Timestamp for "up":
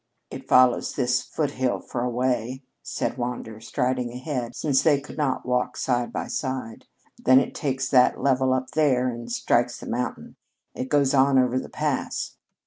8.51-8.71